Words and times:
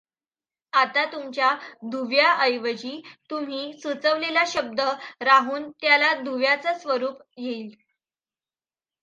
आता 0.73 1.03
तुमच्या 1.05 1.49
दुव्याऐवजी 1.91 3.01
तुम्ही 3.29 3.71
सुचवलेला 3.79 4.43
शब्द 4.47 4.81
राहून 5.21 5.69
त्याला 5.71 6.13
दुव्याचे 6.23 6.77
स्वरूप 6.79 7.21
येईल. 7.37 7.69